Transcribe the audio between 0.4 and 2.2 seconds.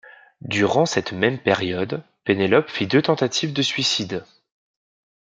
Durant cette même période,